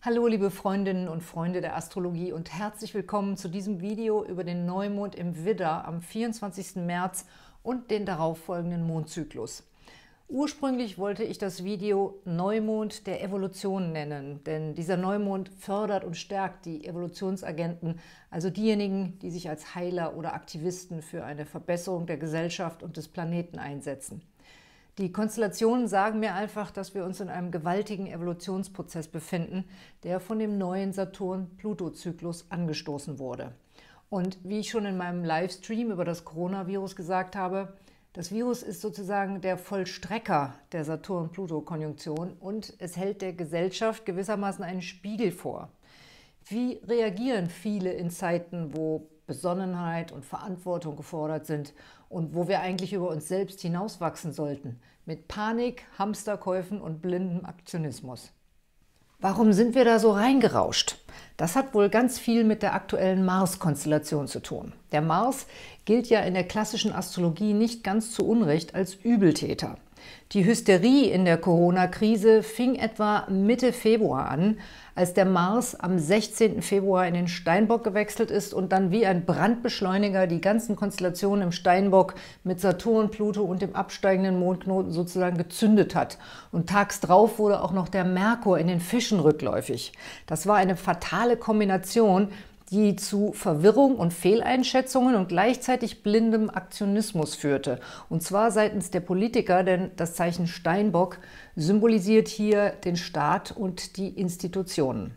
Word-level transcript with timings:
Hallo 0.00 0.28
liebe 0.28 0.52
Freundinnen 0.52 1.08
und 1.08 1.24
Freunde 1.24 1.60
der 1.60 1.74
Astrologie 1.74 2.30
und 2.30 2.52
herzlich 2.56 2.94
willkommen 2.94 3.36
zu 3.36 3.48
diesem 3.48 3.80
Video 3.80 4.24
über 4.24 4.44
den 4.44 4.64
Neumond 4.64 5.16
im 5.16 5.44
Widder 5.44 5.88
am 5.88 6.02
24. 6.02 6.76
März 6.76 7.26
und 7.64 7.90
den 7.90 8.06
darauffolgenden 8.06 8.86
Mondzyklus. 8.86 9.64
Ursprünglich 10.28 10.98
wollte 10.98 11.24
ich 11.24 11.38
das 11.38 11.64
Video 11.64 12.20
Neumond 12.24 13.08
der 13.08 13.24
Evolution 13.24 13.90
nennen, 13.90 14.44
denn 14.44 14.76
dieser 14.76 14.96
Neumond 14.96 15.48
fördert 15.58 16.04
und 16.04 16.16
stärkt 16.16 16.64
die 16.64 16.86
Evolutionsagenten, 16.86 17.98
also 18.30 18.50
diejenigen, 18.50 19.18
die 19.18 19.32
sich 19.32 19.48
als 19.48 19.74
Heiler 19.74 20.16
oder 20.16 20.32
Aktivisten 20.32 21.02
für 21.02 21.24
eine 21.24 21.44
Verbesserung 21.44 22.06
der 22.06 22.18
Gesellschaft 22.18 22.84
und 22.84 22.96
des 22.96 23.08
Planeten 23.08 23.58
einsetzen. 23.58 24.22
Die 24.98 25.12
Konstellationen 25.12 25.86
sagen 25.86 26.18
mir 26.18 26.34
einfach, 26.34 26.72
dass 26.72 26.92
wir 26.92 27.04
uns 27.04 27.20
in 27.20 27.28
einem 27.28 27.52
gewaltigen 27.52 28.08
Evolutionsprozess 28.08 29.06
befinden, 29.06 29.64
der 30.02 30.18
von 30.18 30.40
dem 30.40 30.58
neuen 30.58 30.92
Saturn-Pluto-Zyklus 30.92 32.50
angestoßen 32.50 33.20
wurde. 33.20 33.52
Und 34.10 34.38
wie 34.42 34.58
ich 34.58 34.70
schon 34.70 34.86
in 34.86 34.96
meinem 34.96 35.22
Livestream 35.22 35.92
über 35.92 36.04
das 36.04 36.24
Coronavirus 36.24 36.96
gesagt 36.96 37.36
habe, 37.36 37.74
das 38.12 38.32
Virus 38.32 38.64
ist 38.64 38.80
sozusagen 38.80 39.40
der 39.40 39.56
Vollstrecker 39.56 40.54
der 40.72 40.84
Saturn-Pluto-Konjunktion 40.84 42.32
und 42.40 42.74
es 42.80 42.96
hält 42.96 43.22
der 43.22 43.34
Gesellschaft 43.34 44.04
gewissermaßen 44.04 44.64
einen 44.64 44.82
Spiegel 44.82 45.30
vor. 45.30 45.70
Wie 46.46 46.80
reagieren 46.84 47.48
viele 47.48 47.92
in 47.92 48.10
Zeiten, 48.10 48.74
wo 48.74 49.06
Besonnenheit 49.28 50.10
und 50.10 50.24
Verantwortung 50.24 50.96
gefordert 50.96 51.46
sind 51.46 51.74
und 52.08 52.34
wo 52.34 52.48
wir 52.48 52.60
eigentlich 52.60 52.92
über 52.92 53.08
uns 53.08 53.28
selbst 53.28 53.60
hinauswachsen 53.60 54.32
sollten? 54.32 54.80
Mit 55.06 55.28
Panik, 55.28 55.84
Hamsterkäufen 55.96 56.80
und 56.80 57.00
blindem 57.00 57.44
Aktionismus. 57.44 58.32
Warum 59.20 59.52
sind 59.52 59.74
wir 59.74 59.84
da 59.84 59.98
so 59.98 60.12
reingerauscht? 60.12 60.98
Das 61.36 61.56
hat 61.56 61.74
wohl 61.74 61.88
ganz 61.88 62.18
viel 62.18 62.44
mit 62.44 62.62
der 62.62 62.74
aktuellen 62.74 63.24
Mars-Konstellation 63.24 64.28
zu 64.28 64.40
tun. 64.40 64.72
Der 64.92 65.02
Mars 65.02 65.46
gilt 65.84 66.08
ja 66.08 66.20
in 66.20 66.34
der 66.34 66.44
klassischen 66.44 66.92
Astrologie 66.92 67.52
nicht 67.52 67.84
ganz 67.84 68.12
zu 68.12 68.26
Unrecht 68.26 68.74
als 68.74 68.94
Übeltäter. 68.94 69.76
Die 70.32 70.44
Hysterie 70.44 71.10
in 71.10 71.24
der 71.24 71.38
Corona-Krise 71.38 72.42
fing 72.42 72.74
etwa 72.74 73.26
Mitte 73.30 73.72
Februar 73.72 74.28
an, 74.28 74.58
als 74.94 75.14
der 75.14 75.24
Mars 75.24 75.74
am 75.74 75.98
16. 75.98 76.60
Februar 76.60 77.06
in 77.06 77.14
den 77.14 77.28
Steinbock 77.28 77.84
gewechselt 77.84 78.30
ist 78.30 78.52
und 78.52 78.72
dann 78.72 78.90
wie 78.90 79.06
ein 79.06 79.24
Brandbeschleuniger 79.24 80.26
die 80.26 80.40
ganzen 80.40 80.76
Konstellationen 80.76 81.44
im 81.44 81.52
Steinbock 81.52 82.14
mit 82.44 82.60
Saturn, 82.60 83.10
Pluto 83.10 83.42
und 83.42 83.62
dem 83.62 83.74
absteigenden 83.74 84.38
Mondknoten 84.38 84.92
sozusagen 84.92 85.38
gezündet 85.38 85.94
hat. 85.94 86.18
Und 86.52 86.68
tags 86.68 87.00
drauf 87.00 87.38
wurde 87.38 87.62
auch 87.62 87.72
noch 87.72 87.88
der 87.88 88.04
Merkur 88.04 88.58
in 88.58 88.66
den 88.66 88.80
Fischen 88.80 89.20
rückläufig. 89.20 89.92
Das 90.26 90.46
war 90.46 90.56
eine 90.56 90.76
fatale 90.76 91.36
Kombination, 91.36 92.28
die 92.70 92.96
zu 92.96 93.32
Verwirrung 93.32 93.96
und 93.96 94.12
Fehleinschätzungen 94.12 95.14
und 95.14 95.28
gleichzeitig 95.28 96.02
blindem 96.02 96.50
Aktionismus 96.50 97.34
führte. 97.34 97.80
Und 98.08 98.22
zwar 98.22 98.50
seitens 98.50 98.90
der 98.90 99.00
Politiker, 99.00 99.64
denn 99.64 99.90
das 99.96 100.14
Zeichen 100.14 100.46
Steinbock 100.46 101.18
symbolisiert 101.56 102.28
hier 102.28 102.70
den 102.70 102.96
Staat 102.96 103.52
und 103.52 103.96
die 103.96 104.08
Institutionen. 104.08 105.14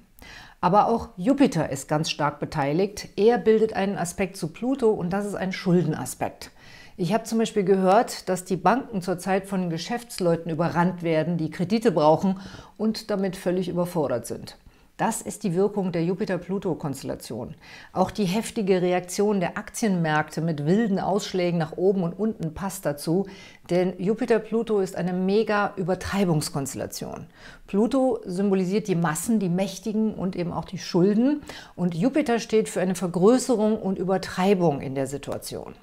Aber 0.62 0.88
auch 0.88 1.10
Jupiter 1.18 1.70
ist 1.70 1.88
ganz 1.88 2.10
stark 2.12 2.40
beteiligt. 2.40 3.10
Er 3.16 3.40
bildet 3.40 3.74
einen 3.74 3.98
Aspekt 3.98 4.38
zu 4.38 4.50
Pluto 4.50 4.92
und 4.92 5.10
das 5.12 5.26
ist 5.26 5.36
ein 5.36 5.52
Schuldenaspekt. 5.52 6.52
Ich 6.98 7.14
habe 7.14 7.24
zum 7.24 7.40
Beispiel 7.40 7.64
gehört, 7.64 8.30
dass 8.30 8.46
die 8.46 8.58
Banken 8.58 9.02
zurzeit 9.02 9.48
von 9.48 9.72
Geschäftsleuten 9.72 10.52
überrannt 10.52 11.02
werden, 11.02 11.38
die 11.38 11.50
Kredite 11.50 11.92
brauchen 11.92 12.40
und 12.78 13.10
damit 13.10 13.36
völlig 13.36 13.70
überfordert 13.70 14.28
sind. 14.28 14.56
Das 15.02 15.20
ist 15.20 15.42
die 15.42 15.56
Wirkung 15.56 15.92
der 15.92 16.04
Jupiter-Pluto-Konstellation. 16.04 17.56
Auch 17.92 18.12
die 18.12 18.26
heftige 18.26 18.84
Reaktion 18.84 19.40
der 19.40 19.58
Aktienmärkte 19.58 20.42
mit 20.42 20.68
wilden 20.68 21.00
Ausschlägen 21.00 21.58
nach 21.58 21.76
oben 21.76 22.04
und 22.04 22.14
unten 22.14 22.54
passt 22.54 22.86
dazu, 22.86 23.26
denn 23.72 23.96
Jupiter-Pluto 23.98 24.80
ist 24.80 24.96
eine 24.96 25.14
mega 25.14 25.74
Übertreibungskonstellation. 25.76 27.26
Pluto 27.66 28.20
symbolisiert 28.28 28.88
die 28.88 28.94
Massen, 28.94 29.40
die 29.40 29.50
Mächtigen 29.50 30.14
und 30.14 30.36
eben 30.36 30.54
auch 30.54 30.66
die 30.66 30.78
Schulden 30.78 31.42
und 31.76 31.96
Jupiter 31.96 32.38
steht 32.38 32.70
für 32.70 32.82
eine 32.82 32.94
Vergrößerung 32.94 33.82
und 33.82 33.98
Übertreibung 33.98 34.82
in 34.82 34.94
der 34.94 35.08
Situation. 35.08 35.74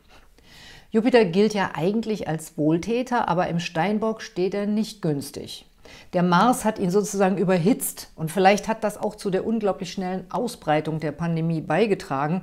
Jupiter 0.93 1.25
gilt 1.25 1.55
ja 1.55 1.73
eigentlich 1.75 2.29
als 2.29 2.57
Wohltäter, 2.57 3.27
aber 3.27 3.49
im 3.49 3.59
Steinbock 3.59 4.23
steht 4.23 4.55
er 4.55 4.67
nicht 4.67 5.03
günstig. 5.03 5.68
Der 6.13 6.23
Mars 6.23 6.65
hat 6.65 6.79
ihn 6.79 6.91
sozusagen 6.91 7.39
überhitzt 7.39 8.11
und 8.17 8.31
vielleicht 8.31 8.69
hat 8.69 8.85
das 8.85 8.99
auch 8.99 9.15
zu 9.15 9.31
der 9.31 9.47
unglaublich 9.47 9.93
schnellen 9.93 10.25
Ausbreitung 10.31 11.01
der 11.01 11.13
Pandemie 11.13 11.61
beigetragen, 11.61 12.43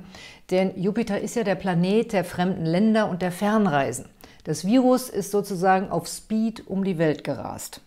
denn 0.50 0.80
Jupiter 0.80 1.20
ist 1.20 1.36
ja 1.36 1.44
der 1.44 1.54
Planet 1.54 2.12
der 2.12 2.24
fremden 2.24 2.64
Länder 2.64 3.08
und 3.08 3.22
der 3.22 3.32
Fernreisen. 3.32 4.06
Das 4.44 4.64
Virus 4.64 5.08
ist 5.08 5.32
sozusagen 5.32 5.90
auf 5.90 6.06
Speed 6.06 6.66
um 6.68 6.84
die 6.84 6.98
Welt 6.98 7.24
gerast. 7.24 7.80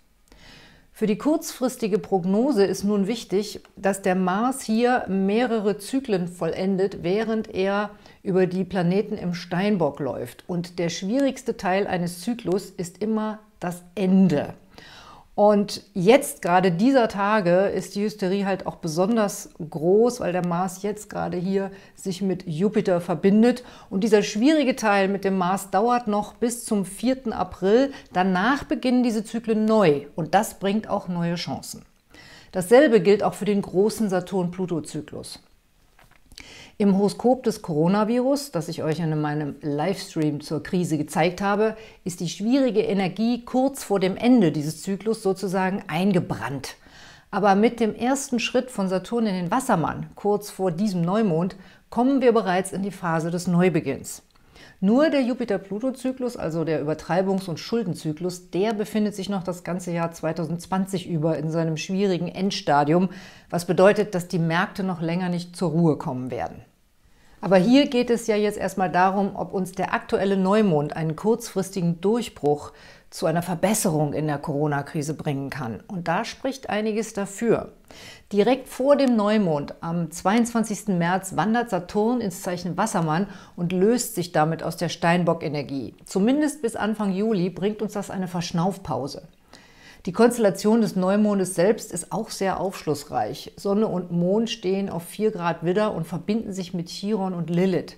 Für 0.99 1.07
die 1.07 1.17
kurzfristige 1.17 1.97
Prognose 1.97 2.65
ist 2.65 2.83
nun 2.83 3.07
wichtig, 3.07 3.61
dass 3.77 4.01
der 4.01 4.15
Mars 4.15 4.63
hier 4.63 5.05
mehrere 5.07 5.77
Zyklen 5.77 6.27
vollendet, 6.27 7.03
während 7.03 7.47
er 7.55 7.91
über 8.21 8.47
die 8.47 8.65
Planeten 8.65 9.17
im 9.17 9.33
Steinbock 9.33 10.01
läuft. 10.01 10.43
Und 10.47 10.77
der 10.77 10.89
schwierigste 10.89 11.55
Teil 11.55 11.87
eines 11.87 12.19
Zyklus 12.19 12.69
ist 12.71 13.01
immer 13.01 13.39
das 13.61 13.81
Ende. 13.95 14.55
Und 15.35 15.83
jetzt, 15.93 16.41
gerade 16.41 16.71
dieser 16.71 17.07
Tage, 17.07 17.67
ist 17.67 17.95
die 17.95 18.03
Hysterie 18.03 18.45
halt 18.45 18.67
auch 18.67 18.75
besonders 18.75 19.49
groß, 19.69 20.19
weil 20.19 20.33
der 20.33 20.45
Mars 20.45 20.81
jetzt 20.81 21.09
gerade 21.09 21.37
hier 21.37 21.71
sich 21.95 22.21
mit 22.21 22.45
Jupiter 22.45 22.99
verbindet. 22.99 23.63
Und 23.89 24.03
dieser 24.03 24.21
schwierige 24.21 24.75
Teil 24.75 25.07
mit 25.07 25.23
dem 25.23 25.37
Mars 25.37 25.69
dauert 25.71 26.07
noch 26.07 26.33
bis 26.33 26.65
zum 26.65 26.83
4. 26.83 27.33
April. 27.33 27.93
Danach 28.11 28.65
beginnen 28.65 29.01
diese 29.01 29.23
Zyklen 29.23 29.63
neu 29.63 30.07
und 30.15 30.35
das 30.35 30.59
bringt 30.59 30.89
auch 30.89 31.07
neue 31.07 31.35
Chancen. 31.35 31.83
Dasselbe 32.51 32.99
gilt 32.99 33.23
auch 33.23 33.35
für 33.35 33.45
den 33.45 33.61
großen 33.61 34.09
Saturn-Pluto-Zyklus. 34.09 35.39
Im 36.81 36.95
Horoskop 36.97 37.43
des 37.43 37.61
Coronavirus, 37.61 38.51
das 38.51 38.69
ich 38.69 38.83
euch 38.83 39.01
in 39.01 39.19
meinem 39.19 39.57
Livestream 39.59 40.39
zur 40.39 40.63
Krise 40.63 40.97
gezeigt 40.97 41.41
habe, 41.41 41.75
ist 42.05 42.21
die 42.21 42.29
schwierige 42.29 42.79
Energie 42.79 43.43
kurz 43.43 43.83
vor 43.83 43.99
dem 43.99 44.15
Ende 44.15 44.53
dieses 44.53 44.81
Zyklus 44.81 45.21
sozusagen 45.21 45.83
eingebrannt. 45.87 46.77
Aber 47.31 47.55
mit 47.55 47.81
dem 47.81 47.93
ersten 47.93 48.39
Schritt 48.39 48.71
von 48.71 48.87
Saturn 48.87 49.25
in 49.25 49.35
den 49.35 49.51
Wassermann, 49.51 50.05
kurz 50.15 50.51
vor 50.51 50.71
diesem 50.71 51.01
Neumond, 51.01 51.57
kommen 51.89 52.21
wir 52.21 52.31
bereits 52.31 52.71
in 52.71 52.81
die 52.81 52.91
Phase 52.91 53.29
des 53.29 53.47
Neubeginns. 53.47 54.21
Nur 54.79 55.09
der 55.09 55.21
Jupiter-Pluto-Zyklus, 55.23 56.37
also 56.37 56.63
der 56.63 56.81
Übertreibungs- 56.81 57.49
und 57.49 57.59
Schuldenzyklus, 57.59 58.51
der 58.51 58.73
befindet 58.73 59.15
sich 59.15 59.27
noch 59.27 59.43
das 59.43 59.65
ganze 59.65 59.91
Jahr 59.91 60.13
2020 60.13 61.09
über 61.09 61.37
in 61.37 61.51
seinem 61.51 61.75
schwierigen 61.75 62.29
Endstadium, 62.29 63.09
was 63.49 63.65
bedeutet, 63.65 64.15
dass 64.15 64.29
die 64.29 64.39
Märkte 64.39 64.83
noch 64.83 65.01
länger 65.01 65.27
nicht 65.27 65.57
zur 65.57 65.71
Ruhe 65.71 65.97
kommen 65.97 66.31
werden. 66.31 66.63
Aber 67.41 67.57
hier 67.57 67.87
geht 67.87 68.09
es 68.09 68.27
ja 68.27 68.35
jetzt 68.35 68.57
erstmal 68.57 68.91
darum, 68.91 69.35
ob 69.35 69.53
uns 69.53 69.71
der 69.71 69.93
aktuelle 69.93 70.35
Neumond 70.35 70.95
einen 70.95 71.15
kurzfristigen 71.15 72.01
Durchbruch 72.01 72.73
zu 73.09 73.25
einer 73.25 73.41
Verbesserung 73.41 74.13
in 74.13 74.27
der 74.27 74.37
Corona-Krise 74.37 75.13
bringen 75.13 75.49
kann. 75.49 75.81
Und 75.87 76.07
da 76.07 76.25
spricht 76.25 76.69
einiges 76.69 77.13
dafür. 77.13 77.71
Direkt 78.31 78.67
vor 78.67 78.95
dem 78.95 79.15
Neumond 79.15 79.73
am 79.81 80.11
22. 80.11 80.89
März 80.89 81.35
wandert 81.35 81.71
Saturn 81.71 82.21
ins 82.21 82.43
Zeichen 82.43 82.77
Wassermann 82.77 83.27
und 83.55 83.71
löst 83.71 84.13
sich 84.13 84.31
damit 84.31 84.61
aus 84.61 84.77
der 84.77 84.89
Steinbock-Energie. 84.89 85.95
Zumindest 86.05 86.61
bis 86.61 86.75
Anfang 86.75 87.11
Juli 87.11 87.49
bringt 87.49 87.81
uns 87.81 87.93
das 87.93 88.11
eine 88.11 88.27
Verschnaufpause. 88.27 89.27
Die 90.05 90.13
Konstellation 90.13 90.79
des 90.79 90.95
Neumondes 90.95 91.55
selbst 91.55 91.91
ist 91.91 92.13
auch 92.13 92.29
sehr 92.29 92.61
aufschlussreich. 92.61 93.51
Sonne 93.57 93.87
und 93.87 94.11
Mond 94.11 94.49
stehen 94.49 94.89
auf 94.89 95.03
4 95.03 95.31
Grad 95.31 95.65
Widder 95.65 95.93
und 95.93 96.07
verbinden 96.07 96.53
sich 96.53 96.73
mit 96.73 96.87
Chiron 96.87 97.33
und 97.33 97.49
Lilith. 97.49 97.97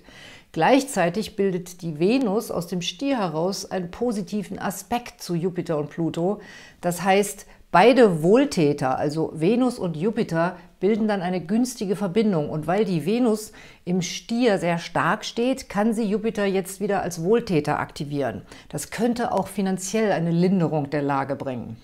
Gleichzeitig 0.50 1.36
bildet 1.36 1.80
die 1.80 2.00
Venus 2.00 2.50
aus 2.50 2.66
dem 2.66 2.82
Stier 2.82 3.18
heraus 3.18 3.70
einen 3.70 3.92
positiven 3.92 4.58
Aspekt 4.58 5.22
zu 5.22 5.34
Jupiter 5.36 5.78
und 5.78 5.90
Pluto. 5.90 6.40
Das 6.80 7.02
heißt, 7.02 7.46
beide 7.70 8.22
Wohltäter, 8.22 8.98
also 8.98 9.30
Venus 9.34 9.78
und 9.78 9.96
Jupiter, 9.96 10.56
bilden 10.82 11.06
dann 11.06 11.22
eine 11.22 11.40
günstige 11.40 11.94
Verbindung. 11.94 12.50
Und 12.50 12.66
weil 12.66 12.84
die 12.84 13.06
Venus 13.06 13.52
im 13.84 14.02
Stier 14.02 14.58
sehr 14.58 14.78
stark 14.78 15.24
steht, 15.24 15.68
kann 15.68 15.94
sie 15.94 16.02
Jupiter 16.02 16.44
jetzt 16.44 16.80
wieder 16.80 17.02
als 17.02 17.22
Wohltäter 17.22 17.78
aktivieren. 17.78 18.42
Das 18.68 18.90
könnte 18.90 19.30
auch 19.30 19.46
finanziell 19.46 20.10
eine 20.10 20.32
Linderung 20.32 20.90
der 20.90 21.02
Lage 21.02 21.36
bringen. 21.36 21.76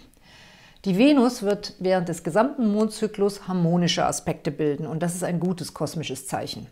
Die 0.85 0.99
Venus 0.99 1.45
wird 1.45 1.75
während 1.79 2.09
des 2.09 2.25
gesamten 2.25 2.73
Mondzyklus 2.73 3.47
harmonische 3.47 4.05
Aspekte 4.05 4.51
bilden 4.51 4.87
und 4.87 5.01
das 5.01 5.15
ist 5.15 5.23
ein 5.23 5.39
gutes 5.39 5.75
kosmisches 5.75 6.27
Zeichen. 6.27 6.67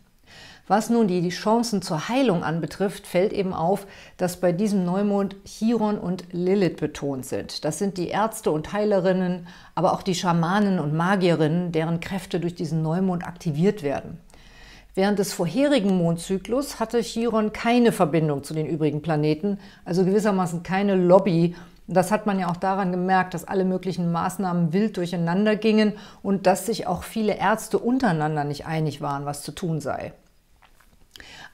Was 0.68 0.90
nun 0.90 1.06
die 1.06 1.28
Chancen 1.28 1.80
zur 1.80 2.08
Heilung 2.08 2.42
anbetrifft, 2.42 3.06
fällt 3.06 3.32
eben 3.32 3.54
auf, 3.54 3.86
dass 4.16 4.40
bei 4.40 4.50
diesem 4.50 4.84
Neumond 4.84 5.36
Chiron 5.44 5.96
und 5.96 6.24
Lilith 6.32 6.78
betont 6.78 7.24
sind. 7.24 7.64
Das 7.64 7.78
sind 7.78 7.98
die 7.98 8.08
Ärzte 8.08 8.50
und 8.50 8.72
Heilerinnen, 8.72 9.46
aber 9.76 9.92
auch 9.92 10.02
die 10.02 10.16
Schamanen 10.16 10.80
und 10.80 10.92
Magierinnen, 10.92 11.70
deren 11.70 12.00
Kräfte 12.00 12.40
durch 12.40 12.56
diesen 12.56 12.82
Neumond 12.82 13.24
aktiviert 13.24 13.84
werden. 13.84 14.18
Während 14.96 15.20
des 15.20 15.32
vorherigen 15.32 15.96
Mondzyklus 15.98 16.80
hatte 16.80 17.00
Chiron 17.00 17.52
keine 17.52 17.92
Verbindung 17.92 18.42
zu 18.42 18.52
den 18.52 18.66
übrigen 18.66 19.02
Planeten, 19.02 19.60
also 19.84 20.04
gewissermaßen 20.04 20.64
keine 20.64 20.96
Lobby. 20.96 21.54
Das 21.86 22.10
hat 22.10 22.26
man 22.26 22.40
ja 22.40 22.48
auch 22.48 22.56
daran 22.56 22.90
gemerkt, 22.90 23.34
dass 23.34 23.46
alle 23.46 23.64
möglichen 23.64 24.10
Maßnahmen 24.10 24.72
wild 24.72 24.96
durcheinander 24.96 25.54
gingen 25.54 25.92
und 26.24 26.48
dass 26.48 26.66
sich 26.66 26.88
auch 26.88 27.04
viele 27.04 27.36
Ärzte 27.36 27.78
untereinander 27.78 28.42
nicht 28.42 28.66
einig 28.66 29.00
waren, 29.00 29.26
was 29.26 29.42
zu 29.42 29.52
tun 29.52 29.80
sei. 29.80 30.12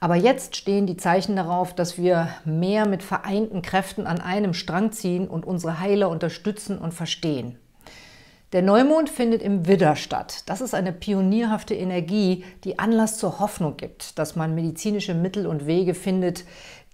Aber 0.03 0.15
jetzt 0.15 0.57
stehen 0.57 0.85
die 0.85 0.97
Zeichen 0.97 1.37
darauf, 1.37 1.73
dass 1.73 1.97
wir 1.97 2.27
mehr 2.43 2.85
mit 2.85 3.01
vereinten 3.03 3.61
Kräften 3.61 4.05
an 4.05 4.19
einem 4.19 4.53
Strang 4.53 4.91
ziehen 4.91 5.29
und 5.29 5.45
unsere 5.45 5.79
Heiler 5.79 6.09
unterstützen 6.09 6.77
und 6.77 6.93
verstehen. 6.93 7.57
Der 8.51 8.63
Neumond 8.63 9.09
findet 9.09 9.41
im 9.41 9.65
Widder 9.65 9.95
statt. 9.95 10.43
Das 10.47 10.59
ist 10.59 10.75
eine 10.75 10.91
pionierhafte 10.91 11.73
Energie, 11.73 12.43
die 12.65 12.79
Anlass 12.79 13.17
zur 13.17 13.39
Hoffnung 13.39 13.77
gibt, 13.77 14.19
dass 14.19 14.35
man 14.35 14.53
medizinische 14.53 15.13
Mittel 15.13 15.47
und 15.47 15.67
Wege 15.67 15.93
findet, 15.93 16.43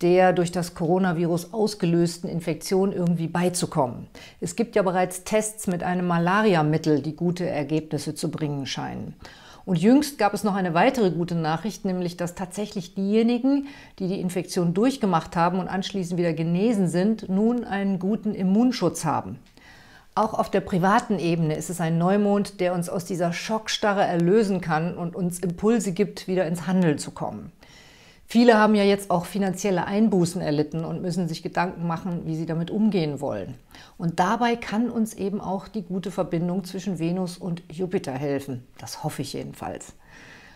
der 0.03 0.31
durch 0.31 0.51
das 0.51 0.75
Coronavirus 0.75 1.51
ausgelösten 1.51 2.29
Infektion 2.29 2.91
irgendwie 2.91 3.27
beizukommen. 3.27 4.05
Es 4.39 4.55
gibt 4.55 4.75
ja 4.75 4.83
bereits 4.83 5.23
Tests 5.23 5.65
mit 5.65 5.81
einem 5.81 6.05
Malariamittel, 6.05 7.01
die 7.01 7.15
gute 7.15 7.49
Ergebnisse 7.49 8.13
zu 8.13 8.29
bringen 8.29 8.67
scheinen. 8.67 9.15
Und 9.69 9.75
jüngst 9.75 10.17
gab 10.17 10.33
es 10.33 10.43
noch 10.43 10.55
eine 10.55 10.73
weitere 10.73 11.11
gute 11.11 11.35
Nachricht, 11.35 11.85
nämlich 11.85 12.17
dass 12.17 12.33
tatsächlich 12.33 12.95
diejenigen, 12.95 13.67
die 13.99 14.07
die 14.07 14.19
Infektion 14.19 14.73
durchgemacht 14.73 15.35
haben 15.35 15.59
und 15.59 15.67
anschließend 15.67 16.17
wieder 16.17 16.33
genesen 16.33 16.87
sind, 16.87 17.29
nun 17.29 17.63
einen 17.63 17.99
guten 17.99 18.33
Immunschutz 18.33 19.05
haben. 19.05 19.37
Auch 20.15 20.33
auf 20.33 20.49
der 20.49 20.61
privaten 20.61 21.19
Ebene 21.19 21.53
ist 21.53 21.69
es 21.69 21.81
ein 21.81 21.99
Neumond, 21.99 22.59
der 22.61 22.73
uns 22.73 22.89
aus 22.89 23.05
dieser 23.05 23.31
Schockstarre 23.31 24.01
erlösen 24.01 24.59
kann 24.59 24.97
und 24.97 25.15
uns 25.15 25.37
Impulse 25.37 25.91
gibt, 25.91 26.27
wieder 26.27 26.47
ins 26.47 26.65
Handeln 26.65 26.97
zu 26.97 27.11
kommen. 27.11 27.51
Viele 28.31 28.59
haben 28.59 28.75
ja 28.75 28.83
jetzt 28.83 29.09
auch 29.09 29.25
finanzielle 29.25 29.87
Einbußen 29.87 30.39
erlitten 30.39 30.85
und 30.85 31.01
müssen 31.01 31.27
sich 31.27 31.41
Gedanken 31.41 31.87
machen, 31.87 32.27
wie 32.27 32.35
sie 32.35 32.45
damit 32.45 32.69
umgehen 32.69 33.21
wollen. 33.21 33.55
Und 33.97 34.19
dabei 34.19 34.55
kann 34.55 34.91
uns 34.91 35.15
eben 35.15 35.41
auch 35.41 35.67
die 35.67 35.81
gute 35.81 36.11
Verbindung 36.11 36.63
zwischen 36.63 36.99
Venus 36.99 37.39
und 37.39 37.63
Jupiter 37.71 38.11
helfen. 38.11 38.67
Das 38.77 39.03
hoffe 39.03 39.23
ich 39.23 39.33
jedenfalls. 39.33 39.93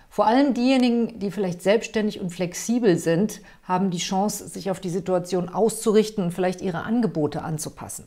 Vor 0.08 0.28
allem 0.28 0.54
diejenigen, 0.54 1.18
die 1.18 1.31
vielleicht 1.31 1.64
selbstständig 1.64 2.22
und 2.22 2.30
flexibel 2.30 2.96
sind, 3.00 3.42
haben 3.64 3.90
die 3.90 3.98
Chance, 3.98 4.48
sich 4.48 4.69
auf 4.69 4.80
die 4.80 4.92
Situation 4.92 5.50
auszurichten 5.50 6.26
und 6.26 6.31
vielleicht 6.31 6.62
ihre 6.62 6.84
Angebote 6.84 7.42
anzupassen. 7.42 8.06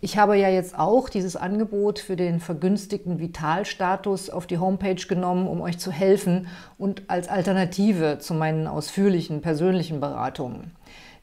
Ich 0.00 0.18
habe 0.18 0.36
ja 0.36 0.50
jetzt 0.50 0.78
auch 0.78 1.08
dieses 1.08 1.36
Angebot 1.36 1.98
für 1.98 2.16
den 2.16 2.38
vergünstigten 2.38 3.18
Vitalstatus 3.18 4.28
auf 4.28 4.46
die 4.46 4.58
Homepage 4.58 5.06
genommen, 5.08 5.48
um 5.48 5.62
euch 5.62 5.78
zu 5.78 5.90
helfen 5.90 6.48
und 6.76 7.08
als 7.08 7.28
Alternative 7.28 8.18
zu 8.18 8.34
meinen 8.34 8.66
ausführlichen 8.66 9.40
persönlichen 9.40 10.00
Beratungen. 10.00 10.72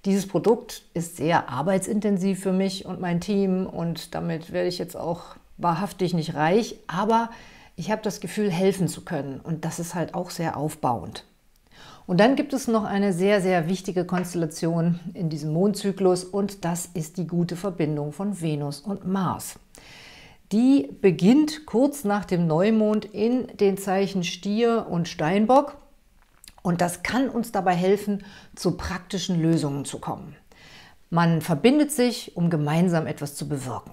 Dieses 0.05 0.27
Produkt 0.27 0.81
ist 0.95 1.17
sehr 1.17 1.49
arbeitsintensiv 1.49 2.41
für 2.41 2.51
mich 2.51 2.85
und 2.85 2.99
mein 2.99 3.21
Team 3.21 3.67
und 3.67 4.15
damit 4.15 4.51
werde 4.51 4.67
ich 4.67 4.79
jetzt 4.79 4.97
auch 4.97 5.35
wahrhaftig 5.57 6.15
nicht 6.15 6.33
reich, 6.33 6.79
aber 6.87 7.29
ich 7.75 7.91
habe 7.91 8.01
das 8.01 8.19
Gefühl, 8.19 8.51
helfen 8.51 8.87
zu 8.87 9.05
können 9.05 9.39
und 9.39 9.65
das 9.65 9.79
ist 9.79 9.93
halt 9.93 10.15
auch 10.15 10.31
sehr 10.31 10.57
aufbauend. 10.57 11.25
Und 12.05 12.19
dann 12.19 12.35
gibt 12.35 12.53
es 12.53 12.67
noch 12.67 12.83
eine 12.83 13.13
sehr, 13.13 13.41
sehr 13.41 13.69
wichtige 13.69 14.05
Konstellation 14.05 14.99
in 15.13 15.29
diesem 15.29 15.53
Mondzyklus 15.53 16.25
und 16.25 16.65
das 16.65 16.87
ist 16.93 17.17
die 17.17 17.27
gute 17.27 17.55
Verbindung 17.55 18.11
von 18.11 18.41
Venus 18.41 18.81
und 18.81 19.07
Mars. 19.07 19.57
Die 20.51 20.89
beginnt 21.01 21.65
kurz 21.65 22.03
nach 22.03 22.25
dem 22.25 22.45
Neumond 22.45 23.05
in 23.05 23.47
den 23.57 23.77
Zeichen 23.77 24.23
Stier 24.23 24.87
und 24.89 25.07
Steinbock 25.07 25.77
und 26.61 26.81
das 26.81 27.03
kann 27.03 27.29
uns 27.29 27.51
dabei 27.51 27.73
helfen, 27.73 28.23
zu 28.55 28.77
praktischen 28.77 29.41
Lösungen 29.41 29.85
zu 29.85 29.99
kommen. 29.99 30.35
Man 31.09 31.41
verbindet 31.41 31.91
sich, 31.91 32.35
um 32.35 32.49
gemeinsam 32.49 33.07
etwas 33.07 33.35
zu 33.35 33.47
bewirken. 33.47 33.91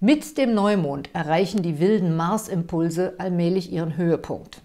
Mit 0.00 0.38
dem 0.38 0.54
Neumond 0.54 1.14
erreichen 1.14 1.62
die 1.62 1.80
wilden 1.80 2.14
Marsimpulse 2.14 3.14
allmählich 3.18 3.72
ihren 3.72 3.96
Höhepunkt. 3.96 4.62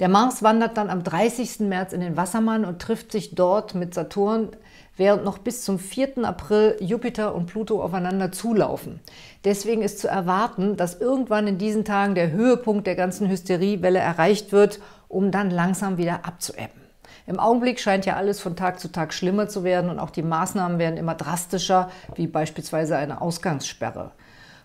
Der 0.00 0.08
Mars 0.08 0.42
wandert 0.42 0.76
dann 0.76 0.90
am 0.90 1.04
30. 1.04 1.60
März 1.60 1.92
in 1.92 2.00
den 2.00 2.16
Wassermann 2.16 2.64
und 2.64 2.80
trifft 2.80 3.12
sich 3.12 3.34
dort 3.34 3.74
mit 3.74 3.94
Saturn, 3.94 4.48
während 4.96 5.24
noch 5.24 5.38
bis 5.38 5.64
zum 5.64 5.78
4. 5.78 6.24
April 6.24 6.76
Jupiter 6.80 7.34
und 7.34 7.46
Pluto 7.46 7.82
aufeinander 7.82 8.32
zulaufen. 8.32 9.00
Deswegen 9.44 9.82
ist 9.82 9.98
zu 9.98 10.08
erwarten, 10.08 10.76
dass 10.76 11.00
irgendwann 11.00 11.46
in 11.46 11.58
diesen 11.58 11.84
Tagen 11.84 12.14
der 12.14 12.30
Höhepunkt 12.30 12.86
der 12.86 12.96
ganzen 12.96 13.28
Hysteriewelle 13.28 13.98
erreicht 13.98 14.52
wird, 14.52 14.80
um 15.08 15.30
dann 15.30 15.50
langsam 15.50 15.98
wieder 15.98 16.24
abzuebben. 16.24 16.80
Im 17.26 17.38
Augenblick 17.38 17.78
scheint 17.78 18.04
ja 18.04 18.16
alles 18.16 18.40
von 18.40 18.56
Tag 18.56 18.80
zu 18.80 18.90
Tag 18.90 19.14
schlimmer 19.14 19.48
zu 19.48 19.62
werden 19.62 19.90
und 19.90 19.98
auch 19.98 20.10
die 20.10 20.22
Maßnahmen 20.22 20.78
werden 20.78 20.96
immer 20.96 21.14
drastischer, 21.14 21.90
wie 22.16 22.26
beispielsweise 22.26 22.96
eine 22.96 23.20
Ausgangssperre. 23.20 24.10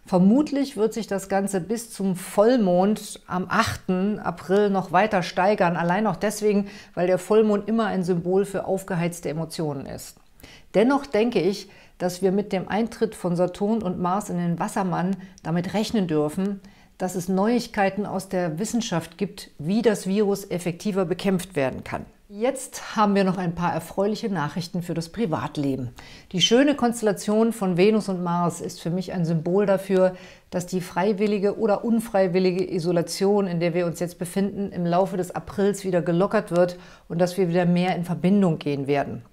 Vermutlich 0.07 0.77
wird 0.77 0.94
sich 0.94 1.07
das 1.07 1.27
Ganze 1.27 1.59
bis 1.59 1.92
zum 1.92 2.15
Vollmond 2.15 3.19
am 3.27 3.45
8. 3.50 4.19
April 4.24 4.69
noch 4.69 4.94
weiter 4.94 5.21
steigern, 5.21 5.75
allein 5.75 6.07
auch 6.07 6.15
deswegen, 6.15 6.69
weil 6.94 7.07
der 7.07 7.18
Vollmond 7.18 7.68
immer 7.68 7.88
ein 7.88 8.04
Symbol 8.04 8.45
für 8.45 8.63
aufgeheizte 8.63 9.27
Emotionen 9.27 9.86
ist. 9.86 10.15
Dennoch 10.75 11.06
denke 11.06 11.42
ich, 11.42 11.69
dass 11.98 12.21
wir 12.21 12.31
mit 12.31 12.54
dem 12.54 12.69
Eintritt 12.69 13.15
von 13.15 13.36
Saturn 13.36 13.83
und 13.83 14.00
Mars 14.00 14.30
in 14.30 14.38
den 14.38 14.59
Wassermann 14.59 15.18
damit 15.44 15.74
rechnen 15.74 16.07
dürfen, 16.07 16.62
dass 16.98 17.15
es 17.15 17.27
Neuigkeiten 17.27 18.06
aus 18.06 18.30
der 18.30 18.60
Wissenschaft 18.60 19.18
gibt, 19.18 19.51
wie 19.60 19.81
das 19.81 20.07
Virus 20.07 20.50
effektiver 20.50 21.03
bekämpft 21.03 21.57
werden 21.57 21.83
kann. 21.83 22.06
Jetzt 22.29 22.97
haben 22.97 23.15
wir 23.15 23.24
noch 23.24 23.38
ein 23.38 23.56
paar 23.56 23.71
erfreuliche 23.71 24.27
Nachrichten 24.27 24.81
für 24.81 24.94
das 24.94 25.07
Privatleben. 25.07 25.91
Die 26.33 26.41
schöne 26.41 26.75
Konstellation 26.75 27.53
von 27.53 27.77
Venus 27.77 28.09
und 28.09 28.21
Mars 28.21 28.59
ist 28.59 28.81
für 28.81 28.89
mich 28.89 29.13
ein 29.13 29.24
Symbol 29.24 29.65
dafür, 29.65 30.13
dass 30.50 30.65
die 30.65 30.81
freiwillige 30.81 31.57
oder 31.57 31.85
unfreiwillige 31.85 32.69
Isolation, 32.69 33.47
in 33.47 33.62
der 33.62 33.74
wir 33.74 33.85
uns 33.85 34.01
jetzt 34.01 34.19
befinden, 34.19 34.74
im 34.74 34.85
Laufe 34.85 35.15
des 35.15 35.31
Aprils 35.31 35.85
wieder 35.85 36.01
gelockert 36.01 36.51
wird 36.51 36.77
und 37.07 37.19
dass 37.19 37.38
wir 37.38 37.47
wieder 37.47 37.65
mehr 37.65 37.95
in 37.95 38.03
Verbindung 38.03 38.59
gehen 38.59 38.88
werden. 38.88 39.24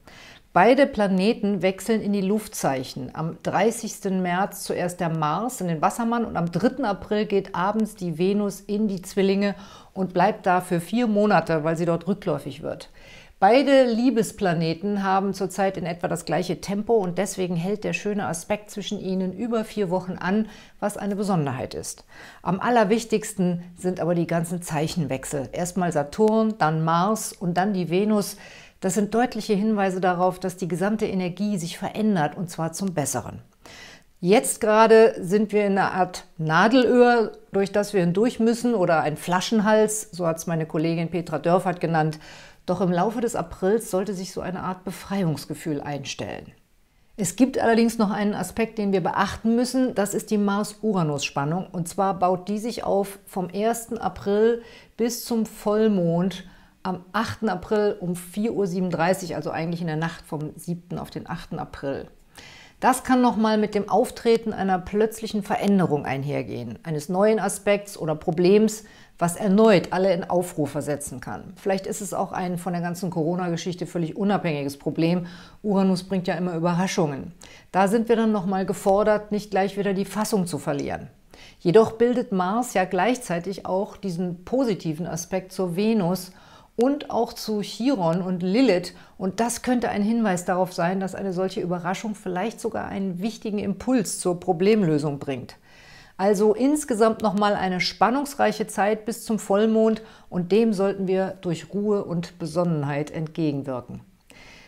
Beide 0.55 0.87
Planeten 0.87 1.63
wechseln 1.63 2.01
in 2.01 2.13
die 2.13 2.21
Luftzeichen. 2.21 3.11
Am 3.13 3.39
30. 3.43 4.05
März 4.23 4.63
zuerst 4.63 5.01
der 5.01 5.09
Mars 5.09 5.61
in 5.61 5.67
den 5.67 5.83
Wassermann 5.83 6.25
und 6.25 6.37
am 6.37 6.53
3. 6.53 6.85
April 6.85 7.27
geht 7.27 7.57
abends 7.57 7.97
die 7.97 8.19
Venus 8.19 8.61
in 8.61 8.87
die 8.87 9.03
Zwillinge 9.03 9.57
und 9.95 10.15
bleibt 10.15 10.47
da 10.47 10.61
für 10.61 10.79
vier 10.79 11.09
Monate, 11.09 11.65
weil 11.65 11.77
sie 11.77 11.87
dort 11.87 12.07
rückläufig 12.07 12.63
wird. 12.63 12.91
Beide 13.41 13.85
Liebesplaneten 13.85 15.03
haben 15.03 15.35
zurzeit 15.35 15.77
in 15.77 15.87
etwa 15.87 16.07
das 16.07 16.25
gleiche 16.25 16.61
Tempo 16.61 16.95
und 16.95 17.19
deswegen 17.19 17.57
hält 17.57 17.83
der 17.83 17.93
schöne 17.93 18.27
Aspekt 18.27 18.71
zwischen 18.71 19.01
ihnen 19.01 19.33
über 19.33 19.65
vier 19.65 19.91
Wochen 19.91 20.13
an, 20.13 20.49
was 20.79 20.97
eine 20.97 21.17
Besonderheit 21.17 21.75
ist. 21.75 22.05
Am 22.43 22.61
allerwichtigsten 22.61 23.65
sind 23.77 23.99
aber 23.99 24.15
die 24.15 24.29
ganzen 24.29 24.63
Zeichenwechsel. 24.63 25.49
Erstmal 25.53 25.93
Saturn, 25.93 26.55
dann 26.59 26.85
Mars 26.85 27.33
und 27.33 27.59
dann 27.59 27.75
die 27.75 27.91
Venus, 27.91 28.37
das 28.85 28.93
sind 28.93 29.15
deutliche 29.15 29.55
Hinweise 29.55 29.99
darauf, 29.99 30.39
dass 30.39 30.59
die 30.59 30.69
gesamte 30.69 31.07
Energie 31.07 31.57
sich 31.57 31.79
verändert, 31.79 32.37
und 32.37 32.51
zwar 32.51 32.75
zum 32.75 32.93
Besseren. 32.93 33.41
Jetzt 34.21 34.61
gerade 34.61 35.15
sind 35.19 35.53
wir 35.53 35.65
in 35.65 35.79
einer 35.79 35.93
Art 35.93 36.27
Nadelöhr, 36.37 37.33
durch 37.51 37.73
das 37.73 37.95
wir 37.95 38.03
hindurch 38.03 38.41
müssen, 38.41 38.75
oder 38.75 39.01
ein 39.01 39.17
Flaschenhals, 39.17 40.11
so 40.13 40.27
hat 40.27 40.37
es 40.37 40.47
meine 40.47 40.67
Kollegin 40.67 41.09
Petra 41.09 41.39
Dörfert 41.39 41.81
genannt. 41.81 42.19
Doch 42.67 42.83
im 42.83 42.93
Laufe 42.93 43.23
des 43.23 43.37
Aprils 43.37 43.91
sollte 43.91 44.13
sich 44.13 44.33
so 44.33 44.43
eine 44.43 44.61
Art 44.61 44.85
Befreiungsgefühl 44.85 45.81
einstellen. 45.81 46.53
Es 47.17 47.37
gibt 47.37 47.59
allerdings 47.59 47.97
noch 47.97 48.11
einen 48.11 48.35
Aspekt, 48.35 48.77
den 48.77 48.93
wir 48.93 49.03
beachten 49.03 49.57
müssen. 49.57 49.95
Das 49.95 50.13
ist 50.13 50.31
die 50.31 50.37
Mars-Uranus-Spannung. 50.37 51.69
Und 51.73 51.89
zwar 51.89 52.19
baut 52.19 52.49
die 52.49 52.59
sich 52.59 52.85
auf 52.85 53.19
vom 53.25 53.49
1. 53.49 53.95
April 53.95 54.61
bis 54.99 55.25
zum 55.25 55.47
Vollmond 55.47 56.45
am 56.85 57.05
8. 57.13 57.49
April 57.49 57.97
um 57.99 58.13
4.37 58.13 59.31
Uhr, 59.31 59.37
also 59.37 59.51
eigentlich 59.51 59.81
in 59.81 59.89
der 59.89 59.97
Nacht 59.97 60.25
vom 60.27 60.53
7. 60.55 60.99
auf 60.99 61.11
den 61.11 61.29
8. 61.29 61.59
April. 61.59 62.07
Das 62.79 63.03
kann 63.03 63.23
nochmal 63.23 63.57
mit 63.57 63.75
dem 63.75 63.89
Auftreten 63.89 64.53
einer 64.53 64.79
plötzlichen 64.79 65.43
Veränderung 65.43 66.05
einhergehen, 66.05 66.79
eines 66.83 67.09
neuen 67.09 67.41
Aspekts 67.41 67.97
oder 67.97 68.15
Problems, 68.15 68.85
was 69.19 69.37
erneut 69.37 69.93
alle 69.93 70.13
in 70.13 70.25
Aufruhr 70.25 70.67
versetzen 70.67 71.21
kann. 71.21 71.55
Vielleicht 71.57 71.87
ist 71.87 72.03
es 72.03 72.13
auch 72.13 72.33
ein 72.33 72.59
von 72.59 72.75
der 72.75 72.83
ganzen 72.83 73.09
Corona-Geschichte 73.09 73.87
völlig 73.87 74.17
unabhängiges 74.17 74.77
Problem. 74.77 75.27
Uranus 75.63 76.03
bringt 76.03 76.29
ja 76.29 76.35
immer 76.35 76.55
Überraschungen. 76.55 77.33
Da 77.73 77.89
sind 77.89 78.11
wir 78.11 78.17
dann 78.17 78.33
nochmal 78.33 78.67
gefordert, 78.67 79.33
nicht 79.33 79.51
gleich 79.51 79.79
wieder 79.79 79.95
die 79.95 80.05
Fassung 80.05 80.47
zu 80.47 80.59
verlieren. 80.59 81.09
Jedoch 81.61 81.93
bildet 81.93 82.33
Mars 82.33 82.75
ja 82.75 82.85
gleichzeitig 82.85 83.65
auch 83.65 83.97
diesen 83.97 84.45
positiven 84.45 85.07
Aspekt 85.07 85.53
zur 85.53 85.77
Venus 85.77 86.33
und 86.77 87.11
auch 87.11 87.33
zu 87.33 87.61
Chiron 87.61 88.23
und 88.23 88.43
Lilith. 88.43 88.95
Und 89.19 89.41
das 89.41 89.63
könnte 89.63 89.89
ein 89.89 90.03
Hinweis 90.03 90.45
darauf 90.45 90.73
sein, 90.73 91.01
dass 91.01 91.15
eine 91.15 91.33
solche 91.33 91.61
Überraschung 91.61 92.15
vielleicht 92.15 92.61
sogar 92.61 92.89
einen 92.89 93.21
wichtigen 93.21 93.59
Impuls 93.59 94.19
zur 94.19 94.41
Problemlösung 94.41 95.19
bringt. 95.19 95.57
Also 96.17 96.55
insgesamt 96.55 97.23
nochmal 97.23 97.55
eine 97.55 97.81
spannungsreiche 97.81 98.67
Zeit 98.69 99.05
bis 99.05 99.25
zum 99.25 99.39
Vollmond 99.39 100.03
und 100.29 100.53
dem 100.53 100.73
sollten 100.73 101.09
wir 101.09 101.37
durch 101.41 101.73
Ruhe 101.75 102.05
und 102.05 102.39
Besonnenheit 102.39 103.11
entgegenwirken. 103.11 104.01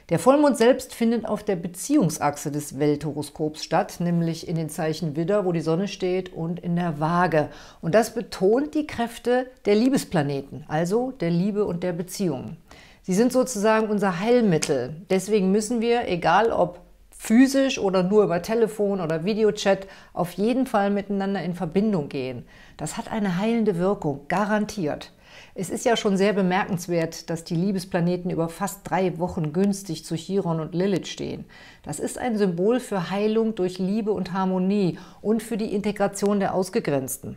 Der 0.08 0.20
Vollmond 0.20 0.56
selbst 0.56 0.94
findet 0.94 1.26
auf 1.26 1.42
der 1.42 1.56
Beziehungsachse 1.56 2.52
des 2.52 2.78
Welthoroskops 2.78 3.64
statt, 3.64 3.96
nämlich 3.98 4.46
in 4.46 4.54
den 4.54 4.68
Zeichen 4.68 5.16
Widder, 5.16 5.44
wo 5.44 5.50
die 5.50 5.60
Sonne 5.60 5.88
steht, 5.88 6.32
und 6.32 6.60
in 6.60 6.76
der 6.76 7.00
Waage. 7.00 7.48
Und 7.80 7.92
das 7.96 8.14
betont 8.14 8.76
die 8.76 8.86
Kräfte 8.86 9.48
der 9.64 9.74
Liebesplaneten, 9.74 10.64
also 10.68 11.10
der 11.10 11.30
Liebe 11.30 11.64
und 11.64 11.82
der 11.82 11.92
Beziehungen. 11.92 12.56
Sie 13.02 13.14
sind 13.14 13.32
sozusagen 13.32 13.88
unser 13.88 14.20
Heilmittel. 14.20 14.94
Deswegen 15.10 15.50
müssen 15.50 15.80
wir, 15.80 16.06
egal 16.06 16.52
ob 16.52 16.80
physisch 17.10 17.80
oder 17.80 18.04
nur 18.04 18.22
über 18.22 18.42
Telefon 18.42 19.00
oder 19.00 19.24
Videochat, 19.24 19.88
auf 20.12 20.32
jeden 20.32 20.66
Fall 20.66 20.90
miteinander 20.90 21.42
in 21.42 21.54
Verbindung 21.54 22.08
gehen. 22.08 22.46
Das 22.76 22.96
hat 22.96 23.10
eine 23.10 23.38
heilende 23.38 23.76
Wirkung, 23.76 24.26
garantiert. 24.28 25.10
Es 25.54 25.70
ist 25.70 25.84
ja 25.84 25.96
schon 25.96 26.16
sehr 26.16 26.32
bemerkenswert, 26.32 27.30
dass 27.30 27.44
die 27.44 27.54
Liebesplaneten 27.54 28.30
über 28.30 28.48
fast 28.48 28.80
drei 28.84 29.18
Wochen 29.18 29.52
günstig 29.52 30.04
zu 30.04 30.14
Chiron 30.14 30.60
und 30.60 30.74
Lilith 30.74 31.08
stehen. 31.08 31.44
Das 31.82 31.98
ist 31.98 32.18
ein 32.18 32.36
Symbol 32.36 32.80
für 32.80 33.10
Heilung 33.10 33.54
durch 33.54 33.78
Liebe 33.78 34.12
und 34.12 34.32
Harmonie 34.32 34.98
und 35.22 35.42
für 35.42 35.56
die 35.56 35.74
Integration 35.74 36.40
der 36.40 36.54
Ausgegrenzten. 36.54 37.36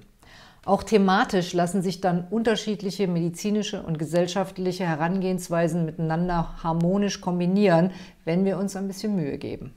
Auch 0.65 0.83
thematisch 0.83 1.53
lassen 1.53 1.81
sich 1.81 2.01
dann 2.01 2.27
unterschiedliche 2.29 3.07
medizinische 3.07 3.81
und 3.81 3.97
gesellschaftliche 3.97 4.85
Herangehensweisen 4.85 5.85
miteinander 5.85 6.55
harmonisch 6.61 7.21
kombinieren, 7.21 7.91
wenn 8.25 8.45
wir 8.45 8.57
uns 8.57 8.75
ein 8.75 8.87
bisschen 8.87 9.15
Mühe 9.15 9.37
geben. 9.37 9.73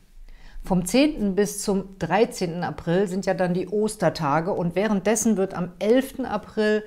Vom 0.65 0.85
10. 0.85 1.35
bis 1.35 1.61
zum 1.61 1.99
13. 1.99 2.63
April 2.63 3.09
sind 3.09 3.27
ja 3.27 3.35
dann 3.35 3.53
die 3.53 3.67
Ostertage 3.67 4.53
und 4.53 4.77
währenddessen 4.77 5.37
wird 5.37 5.55
am 5.55 5.73
11. 5.81 6.21
April 6.21 6.85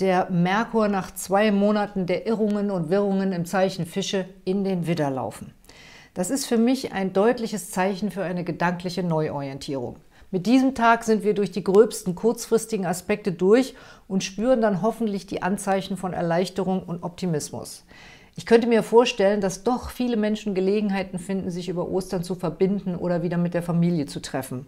der 0.00 0.30
Merkur 0.30 0.88
nach 0.88 1.12
zwei 1.12 1.52
Monaten 1.52 2.06
der 2.06 2.26
Irrungen 2.26 2.70
und 2.70 2.88
Wirrungen 2.88 3.32
im 3.32 3.44
Zeichen 3.44 3.84
Fische 3.84 4.24
in 4.46 4.64
den 4.64 4.86
Widder 4.86 5.10
laufen. 5.10 5.52
Das 6.14 6.30
ist 6.30 6.46
für 6.46 6.56
mich 6.56 6.92
ein 6.94 7.12
deutliches 7.12 7.70
Zeichen 7.70 8.10
für 8.10 8.22
eine 8.22 8.44
gedankliche 8.44 9.02
Neuorientierung. 9.02 9.96
Mit 10.30 10.46
diesem 10.46 10.74
Tag 10.74 11.04
sind 11.04 11.22
wir 11.22 11.34
durch 11.34 11.50
die 11.50 11.64
gröbsten 11.64 12.14
kurzfristigen 12.14 12.86
Aspekte 12.86 13.30
durch 13.32 13.74
und 14.08 14.24
spüren 14.24 14.62
dann 14.62 14.80
hoffentlich 14.80 15.26
die 15.26 15.42
Anzeichen 15.42 15.98
von 15.98 16.14
Erleichterung 16.14 16.82
und 16.82 17.02
Optimismus. 17.02 17.84
Ich 18.38 18.46
könnte 18.46 18.68
mir 18.68 18.84
vorstellen, 18.84 19.40
dass 19.40 19.64
doch 19.64 19.90
viele 19.90 20.16
Menschen 20.16 20.54
Gelegenheiten 20.54 21.18
finden, 21.18 21.50
sich 21.50 21.68
über 21.68 21.88
Ostern 21.88 22.22
zu 22.22 22.36
verbinden 22.36 22.94
oder 22.94 23.24
wieder 23.24 23.36
mit 23.36 23.52
der 23.52 23.64
Familie 23.64 24.06
zu 24.06 24.22
treffen. 24.22 24.64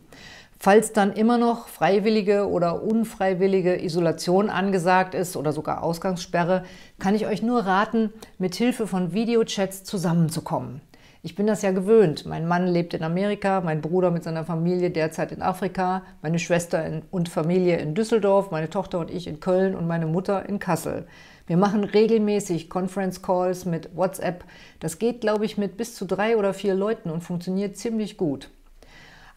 Falls 0.59 0.93
dann 0.93 1.13
immer 1.13 1.39
noch 1.39 1.69
freiwillige 1.69 2.49
oder 2.49 2.83
unfreiwillige 2.83 3.81
Isolation 3.81 4.51
angesagt 4.51 5.15
ist 5.15 5.37
oder 5.37 5.53
sogar 5.53 5.85
Ausgangssperre, 5.85 6.65
kann 6.99 7.15
ich 7.15 7.27
euch 7.27 7.43
nur 7.43 7.61
raten, 7.61 8.13
mit 8.39 8.57
Hilfe 8.57 8.89
von 8.89 9.13
Videochats 9.13 9.85
zusammenzukommen. 9.85 10.81
Ich 11.23 11.37
bin 11.37 11.47
das 11.47 11.63
ja 11.63 11.71
gewöhnt. 11.71 12.27
Mein 12.27 12.49
Mann 12.49 12.67
lebt 12.67 12.93
in 12.95 13.05
Amerika, 13.05 13.61
mein 13.61 13.83
Bruder 13.83 14.11
mit 14.11 14.25
seiner 14.25 14.45
Familie 14.45 14.91
derzeit 14.91 15.31
in 15.31 15.43
Afrika, 15.43 16.03
meine 16.23 16.41
Schwester 16.41 17.03
und 17.13 17.29
Familie 17.29 17.77
in 17.77 17.95
Düsseldorf, 17.95 18.51
meine 18.51 18.69
Tochter 18.69 18.99
und 18.99 19.13
ich 19.13 19.29
in 19.29 19.39
Köln 19.39 19.77
und 19.77 19.87
meine 19.87 20.07
Mutter 20.07 20.49
in 20.49 20.59
Kassel. 20.59 21.07
Wir 21.51 21.57
machen 21.57 21.83
regelmäßig 21.83 22.71
Conference 22.71 23.23
Calls 23.23 23.65
mit 23.65 23.97
WhatsApp. 23.97 24.45
Das 24.79 25.01
geht, 25.01 25.21
glaube 25.21 25.45
ich, 25.45 25.59
mit 25.59 25.77
bis 25.77 25.97
zu 25.97 26.05
drei 26.05 26.37
oder 26.37 26.55
vier 26.55 26.77
Leuten 26.77 27.11
und 27.11 27.23
funktioniert 27.23 27.77
ziemlich 27.77 28.17
gut. 28.17 28.51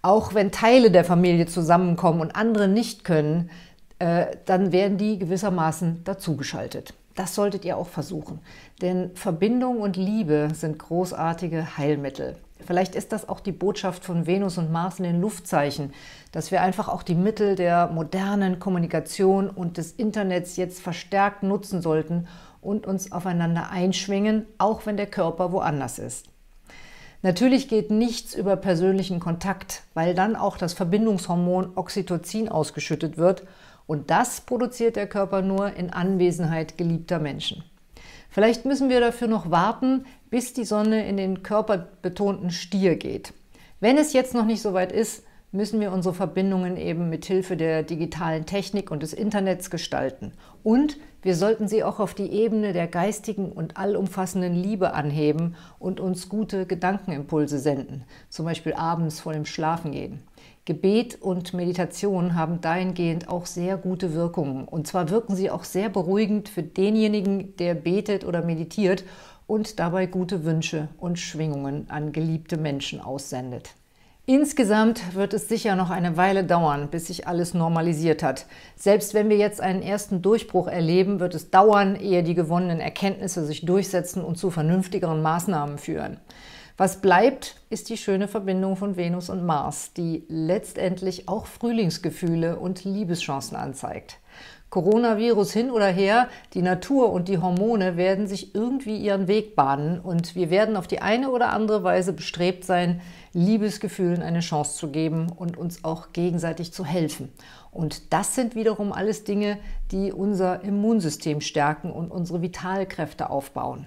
Auch 0.04 0.36
wenn 0.36 0.52
Teile 0.52 0.92
der 0.92 1.06
Familie 1.06 1.48
zusammenkommen 1.48 2.22
und 2.22 2.36
andere 2.36 2.68
nicht 2.68 3.04
können, 3.04 3.50
äh, 3.98 4.28
dann 4.46 4.72
werden 4.72 5.00
die 5.00 5.18
gewissermaßen 5.18 6.04
dazugeschaltet. 6.04 6.94
Das 7.16 7.34
solltet 7.34 7.66
ihr 7.66 7.78
auch 7.78 7.88
versuchen, 7.88 8.42
denn 8.84 9.10
Verbindung 9.16 9.82
und 9.82 9.98
Liebe 9.98 10.50
sind 10.54 10.78
großartige 10.78 11.80
Heilmittel. 11.80 12.36
Vielleicht 12.66 12.96
ist 12.96 13.12
das 13.12 13.28
auch 13.28 13.40
die 13.40 13.52
Botschaft 13.52 14.04
von 14.04 14.26
Venus 14.26 14.58
und 14.58 14.72
Mars 14.72 15.00
in 15.00 15.06
den 15.06 15.22
Luftzeichen, 15.22 15.94
dass 16.32 16.52
wir 16.52 16.62
einfach 16.62 16.88
auch 16.88 17.04
die 17.04 17.16
Mittel 17.16 17.56
der 17.56 17.88
modernen 17.88 18.60
Kommunikation 18.60 19.50
und 19.50 19.78
des 19.78 19.92
Internets 19.92 20.56
jetzt 20.58 20.82
verstärkt 20.82 21.44
nutzen 21.44 21.82
sollten 21.82 22.28
und 22.62 22.88
uns 22.88 23.12
aufeinander 23.12 23.70
einschwingen, 23.70 24.46
auch 24.58 24.86
wenn 24.86 24.98
der 24.98 25.08
Körper 25.08 25.52
woanders 25.52 26.00
ist. 26.00 26.28
Natürlich 27.22 27.70
geht 27.70 27.90
nichts 27.90 28.36
über 28.36 28.58
persönlichen 28.58 29.20
Kontakt, 29.20 29.84
weil 29.94 30.14
dann 30.14 30.36
auch 30.36 30.58
das 30.58 30.74
Verbindungshormon 30.74 31.72
Oxytocin 31.76 32.50
ausgeschüttet 32.50 33.18
wird 33.18 33.44
und 33.88 34.10
das 34.10 34.42
produziert 34.42 34.96
der 34.96 35.08
Körper 35.08 35.42
nur 35.42 35.74
in 35.74 35.90
Anwesenheit 35.90 36.78
geliebter 36.78 37.20
Menschen. 37.20 37.64
Vielleicht 38.30 38.66
müssen 38.66 38.90
wir 38.90 39.00
dafür 39.00 39.28
noch 39.28 39.52
warten, 39.52 40.06
bis 40.34 40.52
die 40.52 40.66
Sonne 40.66 41.08
in 41.08 41.16
den 41.16 41.44
körperbetonten 41.44 42.50
Stier 42.50 42.96
geht. 42.96 43.34
Wenn 43.80 44.00
es 44.00 44.14
jetzt 44.14 44.34
noch 44.34 44.46
nicht 44.46 44.64
so 44.64 44.74
weit 44.74 44.92
ist, 44.92 45.22
müssen 45.52 45.80
wir 45.80 45.92
unsere 45.92 46.16
Verbindungen 46.16 46.76
eben 46.76 47.12
mit 47.12 47.26
Hilfe 47.26 47.56
der 47.56 47.84
digitalen 47.84 48.48
Technik 48.48 48.90
und 48.90 49.04
des 49.04 49.14
Internets 49.14 49.70
gestalten. 49.70 50.32
Und 50.64 50.98
wir 51.22 51.36
sollten 51.36 51.68
sie 51.68 51.84
auch 51.84 52.00
auf 52.00 52.16
die 52.16 52.32
Ebene 52.32 52.74
der 52.74 52.88
geistigen 52.88 53.52
und 53.52 53.78
allumfassenden 53.78 54.56
Liebe 54.56 54.96
anheben 54.96 55.56
und 55.78 56.00
uns 56.00 56.30
gute 56.30 56.66
Gedankenimpulse 56.66 57.60
senden, 57.60 58.04
zum 58.30 58.48
Beispiel 58.48 58.74
abends 58.74 59.20
vor 59.20 59.34
dem 59.34 59.46
Schlafengehen. 59.46 60.24
Gebet 60.66 61.22
und 61.22 61.54
Meditation 61.54 62.36
haben 62.36 62.62
dahingehend 62.62 63.28
auch 63.28 63.46
sehr 63.46 63.76
gute 63.76 64.14
Wirkungen. 64.14 64.66
Und 64.66 64.88
zwar 64.88 65.10
wirken 65.10 65.36
sie 65.36 65.52
auch 65.52 65.66
sehr 65.66 65.90
beruhigend 65.90 66.48
für 66.48 66.64
denjenigen, 66.64 67.56
der 67.58 67.74
betet 67.76 68.26
oder 68.26 68.42
meditiert 68.44 69.04
und 69.48 69.80
dabei 69.80 70.06
gute 70.06 70.46
Wünsche 70.46 70.90
und 70.98 71.20
Schwingungen 71.20 71.86
an 71.90 72.12
geliebte 72.12 72.58
Menschen 72.58 73.02
aussendet. 73.02 73.76
Insgesamt 74.26 75.16
wird 75.16 75.34
es 75.34 75.50
sicher 75.50 75.76
noch 75.76 75.90
eine 75.90 76.16
Weile 76.16 76.46
dauern, 76.46 76.88
bis 76.90 77.08
sich 77.08 77.28
alles 77.28 77.54
normalisiert 77.54 78.24
hat. 78.24 78.46
Selbst 78.78 79.14
wenn 79.14 79.28
wir 79.28 79.36
jetzt 79.36 79.60
einen 79.60 79.82
ersten 79.82 80.22
Durchbruch 80.22 80.68
erleben, 80.68 81.20
wird 81.20 81.36
es 81.36 81.52
dauern, 81.52 81.98
ehe 81.98 82.24
die 82.24 82.34
gewonnenen 82.34 82.80
Erkenntnisse 82.80 83.46
sich 83.46 83.66
durchsetzen 83.66 84.24
und 84.24 84.38
zu 84.38 84.50
vernünftigeren 84.50 85.22
Maßnahmen 85.22 85.78
führen. 85.78 86.22
Was 86.78 87.02
bleibt, 87.02 87.58
ist 87.70 87.90
die 87.90 87.98
schöne 87.98 88.30
Verbindung 88.30 88.78
von 88.78 88.96
Venus 88.96 89.30
und 89.30 89.46
Mars, 89.46 89.92
die 89.92 90.24
letztendlich 90.30 91.28
auch 91.28 91.46
Frühlingsgefühle 91.46 92.58
und 92.58 92.86
Liebeschancen 92.86 93.58
anzeigt. 93.58 94.20
Coronavirus 94.74 95.54
hin 95.54 95.70
oder 95.70 95.86
her, 95.86 96.30
die 96.56 96.64
Natur 96.64 97.12
und 97.12 97.28
die 97.28 97.38
Hormone 97.38 97.96
werden 97.96 98.26
sich 98.26 98.56
irgendwie 98.56 98.98
ihren 98.98 99.28
Weg 99.28 99.56
bahnen 99.56 100.00
und 100.00 100.34
wir 100.34 100.50
werden 100.50 100.78
auf 100.78 100.88
die 100.88 101.00
eine 101.00 101.30
oder 101.30 101.54
andere 101.54 101.84
Weise 101.84 102.12
bestrebt 102.12 102.66
sein, 102.66 103.00
Liebesgefühlen 103.34 104.24
eine 104.24 104.40
Chance 104.40 104.76
zu 104.76 104.88
geben 104.88 105.32
und 105.32 105.58
uns 105.58 105.84
auch 105.84 106.12
gegenseitig 106.12 106.74
zu 106.74 106.86
helfen. 106.86 107.32
Und 107.70 108.12
das 108.14 108.34
sind 108.34 108.56
wiederum 108.56 108.94
alles 108.94 109.24
Dinge, 109.24 109.60
die 109.92 110.12
unser 110.12 110.64
Immunsystem 110.64 111.40
stärken 111.40 111.92
und 111.92 112.10
unsere 112.10 112.42
Vitalkräfte 112.42 113.30
aufbauen. 113.30 113.86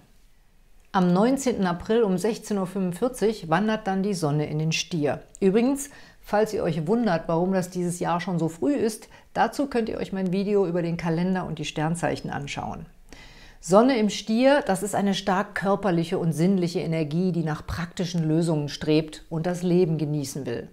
Am 0.92 1.12
19. 1.12 1.66
April 1.66 2.04
um 2.04 2.14
16.45 2.14 3.42
Uhr 3.42 3.48
wandert 3.50 3.88
dann 3.88 4.04
die 4.04 4.14
Sonne 4.14 4.48
in 4.48 4.60
den 4.60 4.70
Stier. 4.70 5.22
Übrigens, 5.40 5.90
falls 6.26 6.52
ihr 6.52 6.64
euch 6.64 6.88
wundert, 6.88 7.28
warum 7.28 7.52
das 7.52 7.70
dieses 7.70 8.00
Jahr 8.00 8.20
schon 8.20 8.40
so 8.40 8.48
früh 8.48 8.74
ist, 8.74 9.08
dazu 9.32 9.68
könnt 9.68 9.88
ihr 9.88 9.98
euch 9.98 10.12
mein 10.12 10.32
Video 10.32 10.66
über 10.66 10.82
den 10.82 10.96
Kalender 10.96 11.46
und 11.46 11.60
die 11.60 11.64
Sternzeichen 11.64 12.30
anschauen. 12.30 12.86
Sonne 13.60 13.96
im 13.96 14.10
Stier, 14.10 14.62
das 14.66 14.82
ist 14.82 14.96
eine 14.96 15.14
stark 15.14 15.54
körperliche 15.54 16.18
und 16.18 16.32
sinnliche 16.32 16.80
Energie, 16.80 17.30
die 17.30 17.44
nach 17.44 17.64
praktischen 17.64 18.26
Lösungen 18.26 18.68
strebt 18.68 19.24
und 19.30 19.46
das 19.46 19.62
Leben 19.62 19.98
genießen 19.98 20.46
will. 20.46 20.68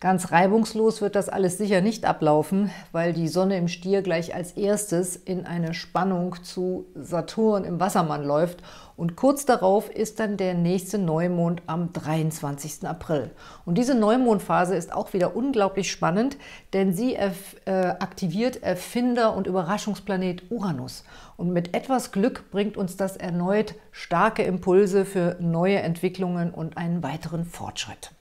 Ganz 0.00 0.32
reibungslos 0.32 1.02
wird 1.02 1.14
das 1.14 1.28
alles 1.28 1.58
sicher 1.58 1.82
nicht 1.82 2.06
ablaufen, 2.06 2.70
weil 2.90 3.12
die 3.12 3.28
Sonne 3.28 3.58
im 3.58 3.68
Stier 3.68 4.00
gleich 4.00 4.34
als 4.34 4.52
erstes 4.52 5.14
in 5.14 5.44
eine 5.44 5.74
Spannung 5.74 6.42
zu 6.42 6.86
Saturn 6.94 7.64
im 7.64 7.80
Wassermann 7.80 8.24
läuft 8.24 8.62
und 8.96 9.14
kurz 9.14 9.44
darauf 9.44 9.90
ist 9.90 10.18
dann 10.18 10.38
der 10.38 10.54
nächste 10.54 10.96
Neumond 10.96 11.60
am 11.66 11.92
23. 11.92 12.88
April. 12.88 13.30
Und 13.66 13.76
diese 13.76 13.94
Neumondphase 13.94 14.74
ist 14.74 14.90
auch 14.90 15.12
wieder 15.12 15.36
unglaublich 15.36 15.90
spannend, 15.90 16.38
denn 16.72 16.94
sie 16.94 17.14
äh, 17.14 17.30
aktiviert 17.66 18.62
Erfinder 18.62 19.36
und 19.36 19.46
Überraschungsplanet 19.46 20.50
Uranus. 20.50 21.04
Und 21.36 21.52
mit 21.52 21.76
etwas 21.76 22.10
Glück 22.10 22.50
bringt 22.50 22.78
uns 22.78 22.96
das 22.96 23.18
erneut 23.18 23.74
starke 23.90 24.44
Impulse 24.44 25.04
für 25.04 25.36
neue 25.40 25.80
Entwicklungen 25.80 26.52
und 26.52 26.78
einen 26.78 27.02
weiteren 27.02 27.44
Fortschritt. 27.44 28.12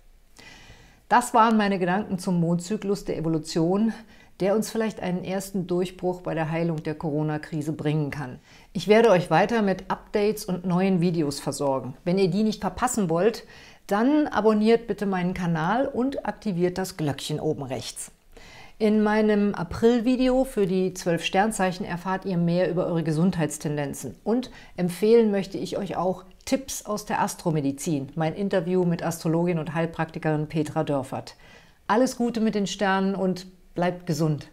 Das 1.10 1.34
waren 1.34 1.58
meine 1.58 1.80
Gedanken 1.80 2.20
zum 2.20 2.40
Mondzyklus 2.40 3.04
der 3.04 3.18
Evolution, 3.18 3.94
der 4.40 4.56
uns 4.56 4.70
vielleicht 4.70 5.00
einen 5.00 5.24
ersten 5.24 5.66
Durchbruch 5.66 6.22
bei 6.22 6.36
der 6.36 6.52
Heilung 6.52 6.84
der 6.84 6.94
Corona-Krise 6.94 7.74
bringen 7.74 8.12
kann. 8.12 8.38
Ich 8.74 8.88
werde 8.88 9.10
euch 9.10 9.32
weiter 9.32 9.64
mit 9.64 9.90
Updates 9.90 10.46
und 10.46 10.68
neuen 10.68 11.02
Videos 11.02 11.40
versorgen. 11.40 11.96
Wenn 12.04 12.20
ihr 12.20 12.30
die 12.30 12.44
nicht 12.44 12.62
verpassen 12.62 13.10
wollt, 13.10 13.44
dann 13.88 14.28
abonniert 14.28 14.86
bitte 14.86 15.08
meinen 15.08 15.34
Kanal 15.34 15.88
und 15.88 16.28
aktiviert 16.28 16.78
das 16.78 16.96
Glöckchen 16.96 17.40
oben 17.40 17.64
rechts. 17.64 18.12
In 18.78 19.02
meinem 19.02 19.56
April-Video 19.56 20.46
für 20.46 20.68
die 20.68 20.94
12 20.94 21.26
Sternzeichen 21.26 21.86
erfahrt 21.88 22.24
ihr 22.24 22.38
mehr 22.38 22.70
über 22.70 22.86
eure 22.86 23.04
Gesundheitstendenzen. 23.04 24.16
Und 24.24 24.52
empfehlen 24.78 25.32
möchte 25.32 25.58
ich 25.58 25.76
euch 25.76 25.98
auch 25.98 26.24
Tipps 26.50 26.84
aus 26.84 27.06
der 27.06 27.22
Astromedizin, 27.22 28.12
mein 28.16 28.34
Interview 28.34 28.84
mit 28.84 29.04
Astrologin 29.04 29.60
und 29.60 29.76
Heilpraktikerin 29.76 30.48
Petra 30.48 30.84
Dörfert. 30.84 31.36
Alles 31.86 32.16
Gute 32.16 32.42
mit 32.42 32.56
den 32.56 32.66
Sternen 32.66 33.14
und 33.14 33.46
bleibt 33.76 34.08
gesund! 34.08 34.50